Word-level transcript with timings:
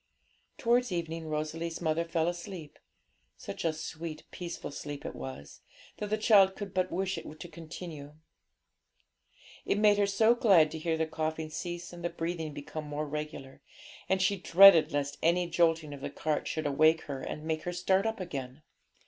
Towards 0.57 0.91
evening 0.91 1.27
Rosalie's 1.27 1.79
mother 1.79 2.03
fell 2.05 2.27
asleep, 2.27 2.79
such 3.37 3.63
a 3.63 3.71
sweet, 3.71 4.23
peaceful 4.31 4.71
sleep 4.71 5.05
it 5.05 5.13
was, 5.13 5.61
that 5.97 6.09
the 6.09 6.17
child 6.17 6.55
could 6.55 6.73
but 6.73 6.91
wish 6.91 7.19
it 7.19 7.39
to 7.39 7.47
continue. 7.47 8.15
It 9.63 9.77
made 9.77 9.99
her 9.99 10.07
so 10.07 10.33
glad 10.33 10.71
to 10.71 10.79
hear 10.79 10.97
the 10.97 11.05
coughing 11.05 11.51
cease 11.51 11.93
and 11.93 12.03
the 12.03 12.09
breathing 12.09 12.51
become 12.51 12.85
more 12.87 13.05
regular, 13.07 13.61
and 14.09 14.19
she 14.23 14.37
dreaded 14.37 14.91
lest 14.91 15.19
any 15.21 15.47
jolting 15.47 15.93
of 15.93 16.01
the 16.01 16.09
cart 16.09 16.47
should 16.47 16.65
awake 16.65 17.01
her 17.01 17.21
and 17.21 17.43
make 17.43 17.61
her 17.61 17.71
start 17.71 18.07
up 18.07 18.19
again. 18.19 18.63